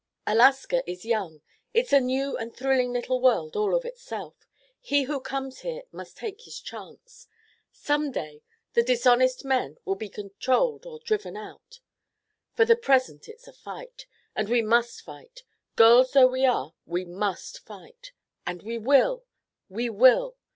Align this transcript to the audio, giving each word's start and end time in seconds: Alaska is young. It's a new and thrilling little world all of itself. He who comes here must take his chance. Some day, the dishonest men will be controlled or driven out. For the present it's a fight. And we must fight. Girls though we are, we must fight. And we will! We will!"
Alaska 0.25 0.81
is 0.89 1.05
young. 1.05 1.43
It's 1.75 1.93
a 1.93 1.99
new 1.99 2.35
and 2.35 2.55
thrilling 2.57 2.91
little 2.91 3.21
world 3.21 3.55
all 3.55 3.75
of 3.75 3.85
itself. 3.85 4.33
He 4.79 5.03
who 5.03 5.19
comes 5.19 5.59
here 5.59 5.83
must 5.91 6.17
take 6.17 6.41
his 6.41 6.59
chance. 6.59 7.27
Some 7.71 8.11
day, 8.11 8.41
the 8.73 8.81
dishonest 8.81 9.45
men 9.45 9.77
will 9.85 9.93
be 9.93 10.09
controlled 10.09 10.87
or 10.87 10.97
driven 11.01 11.37
out. 11.37 11.81
For 12.55 12.65
the 12.65 12.75
present 12.75 13.29
it's 13.29 13.47
a 13.47 13.53
fight. 13.53 14.07
And 14.35 14.49
we 14.49 14.63
must 14.63 15.03
fight. 15.03 15.43
Girls 15.75 16.13
though 16.13 16.25
we 16.29 16.47
are, 16.47 16.73
we 16.87 17.05
must 17.05 17.59
fight. 17.59 18.11
And 18.43 18.63
we 18.63 18.79
will! 18.79 19.25
We 19.69 19.91
will!" 19.91 20.35